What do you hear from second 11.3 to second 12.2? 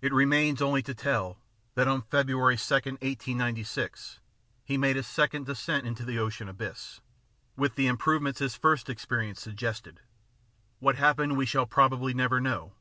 we shall probably